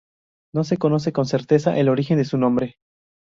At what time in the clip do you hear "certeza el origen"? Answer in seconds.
1.27-2.17